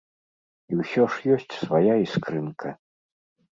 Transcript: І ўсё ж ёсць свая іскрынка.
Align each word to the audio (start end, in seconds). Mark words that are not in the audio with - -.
І 0.71 0.77
ўсё 0.81 1.03
ж 1.17 1.35
ёсць 1.35 1.53
свая 1.61 1.93
іскрынка. 2.07 2.75